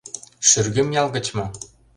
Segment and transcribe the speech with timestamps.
[0.47, 1.45] Шӱргем ял гыч мо?